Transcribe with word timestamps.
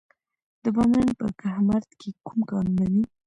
د 0.63 0.65
بامیان 0.75 1.09
په 1.19 1.25
کهمرد 1.41 1.89
کې 1.99 2.09
کوم 2.27 2.39
کانونه 2.49 2.85
دي؟ 2.93 3.01